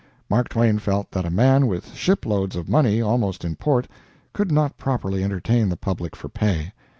Mark 0.31 0.49
Twain 0.49 0.79
felt 0.79 1.11
that 1.11 1.25
a 1.25 1.29
man 1.29 1.67
with 1.67 1.93
ship 1.93 2.25
loads 2.25 2.55
of 2.55 2.67
money 2.67 3.03
almost 3.03 3.45
in 3.45 3.55
port 3.55 3.87
could 4.33 4.51
not 4.51 4.75
properly 4.75 5.23
entertain 5.23 5.69
the 5.69 5.77
public 5.77 6.15
for 6.15 6.27
pay. 6.27 6.73